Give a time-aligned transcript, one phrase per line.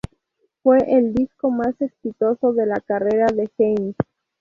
[0.63, 3.95] Fue el disco más exitoso de la carrera de Heinz.